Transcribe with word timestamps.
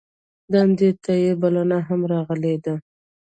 دندې 0.53 0.89
ته 1.03 1.13
یې 1.23 1.31
بلنه 1.41 1.77
هم 1.87 2.01
راغلې 2.13 2.55
ده. 2.63 2.75